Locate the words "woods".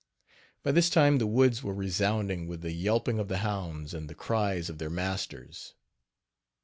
1.27-1.61